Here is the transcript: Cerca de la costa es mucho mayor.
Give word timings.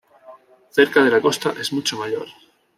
Cerca 0.71 1.03
de 1.03 1.11
la 1.11 1.21
costa 1.21 1.53
es 1.59 1.71
mucho 1.73 1.95
mayor. 1.95 2.25